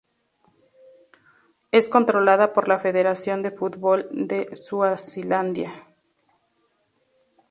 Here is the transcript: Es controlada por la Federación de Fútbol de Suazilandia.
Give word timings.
Es 1.71 1.87
controlada 1.87 2.53
por 2.53 2.67
la 2.67 2.79
Federación 2.79 3.43
de 3.43 3.51
Fútbol 3.51 4.07
de 4.09 4.55
Suazilandia. 4.55 5.85